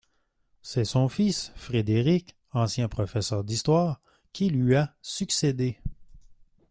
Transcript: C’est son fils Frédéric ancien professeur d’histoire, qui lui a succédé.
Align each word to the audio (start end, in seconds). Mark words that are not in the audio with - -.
C’est 0.63 0.83
son 0.83 1.07
fils 1.09 1.51
Frédéric 1.53 2.35
ancien 2.53 2.89
professeur 2.89 3.43
d’histoire, 3.43 4.01
qui 4.33 4.49
lui 4.49 4.75
a 4.75 4.95
succédé. 5.03 5.77